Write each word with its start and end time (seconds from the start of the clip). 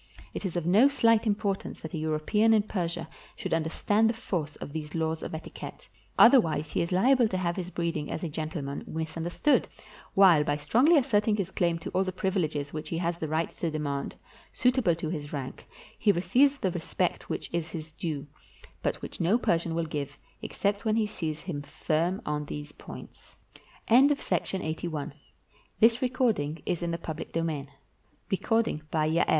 It 0.33 0.45
is 0.45 0.55
of 0.55 0.65
no 0.65 0.87
slight 0.87 1.27
importance 1.27 1.79
that 1.81 1.93
a 1.93 1.97
European 1.99 2.55
in 2.55 2.63
Persia 2.63 3.07
should 3.35 3.53
understand 3.53 4.09
the 4.09 4.15
force 4.15 4.55
of 4.55 4.73
these 4.73 4.95
laws 4.95 5.21
of 5.21 5.35
etiquette, 5.35 5.87
otherwise 6.17 6.71
he 6.71 6.81
is 6.81 6.91
liable 6.91 7.27
to 7.27 7.37
have 7.37 7.55
his 7.55 7.69
breeding 7.69 8.09
as 8.09 8.23
a 8.23 8.27
gentleman 8.27 8.83
misunderstood; 8.87 9.67
while 10.15 10.43
by 10.43 10.57
strongly 10.57 10.97
asserting 10.97 11.35
his 11.35 11.51
claim 11.51 11.77
to 11.77 11.91
all 11.91 12.03
the 12.03 12.11
privileges 12.11 12.73
which 12.73 12.89
he 12.89 12.97
has 12.97 13.19
the 13.19 13.27
right 13.27 13.51
to 13.51 13.69
demand, 13.69 14.15
suitable 14.51 14.95
to 14.95 15.09
his 15.09 15.31
rank, 15.31 15.67
he 15.99 16.11
receives 16.11 16.57
the 16.57 16.71
respect 16.71 17.29
which 17.29 17.51
is 17.53 17.67
his 17.67 17.91
due, 17.91 18.25
but 18.81 19.03
which 19.03 19.21
no 19.21 19.37
Persian 19.37 19.75
will 19.75 19.85
give 19.85 20.17
except 20.41 20.83
when 20.83 20.95
he 20.95 21.05
sees 21.05 21.41
him 21.41 21.61
firm 21.61 22.23
on 22.25 22.45
these 22.45 22.71
points. 22.71 23.37
MAKING 23.87 24.13
A 24.13 24.15
PRESENT 24.15 24.45
TO 24.47 24.55
AN 24.55 24.61
OFFICIAL 24.63 24.89
[About 26.17 26.65
1885I 26.65 26.65
BY 26.65 26.65
S. 26.65 26.79
G. 26.79 28.39
W. 28.39 28.83
BENJAMIN 28.89 29.13
T 29.13 29.23